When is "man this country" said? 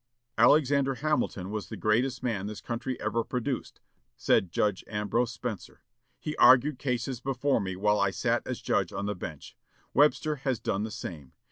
2.23-2.99